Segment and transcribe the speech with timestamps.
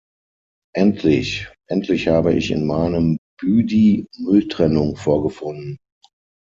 [0.73, 5.77] Endlich, endlich habe ich in meinem Büdie Mülltrennung vorgefunden.